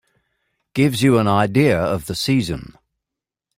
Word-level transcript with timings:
Gives 0.73 1.03
you 1.03 1.19
an 1.19 1.27
idea 1.27 1.79
of 1.79 2.07
the 2.07 2.15
season. 2.15 2.75